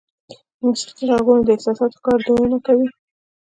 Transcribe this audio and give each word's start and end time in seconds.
•د 0.57 0.59
موسیقۍ 0.63 1.05
ږغونه 1.17 1.41
د 1.45 1.49
احساساتو 1.55 1.97
ښکارندویي 1.99 2.59
کوي. 2.67 2.87